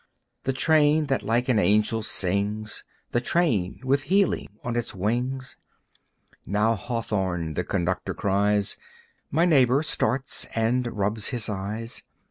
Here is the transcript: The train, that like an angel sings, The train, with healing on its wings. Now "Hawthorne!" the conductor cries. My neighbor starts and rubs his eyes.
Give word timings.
The 0.45 0.51
train, 0.53 1.05
that 1.13 1.21
like 1.21 1.47
an 1.47 1.59
angel 1.59 2.01
sings, 2.01 2.83
The 3.11 3.21
train, 3.21 3.79
with 3.83 4.01
healing 4.09 4.47
on 4.63 4.75
its 4.75 4.95
wings. 4.95 5.57
Now 6.43 6.73
"Hawthorne!" 6.73 7.53
the 7.53 7.63
conductor 7.63 8.15
cries. 8.15 8.77
My 9.29 9.45
neighbor 9.45 9.83
starts 9.83 10.45
and 10.55 10.87
rubs 10.87 11.27
his 11.27 11.49
eyes. 11.49 12.01